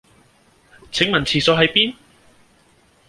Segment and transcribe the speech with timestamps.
[0.91, 1.95] 請問廁所喺邊？